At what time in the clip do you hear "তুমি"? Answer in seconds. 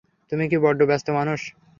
0.31-0.43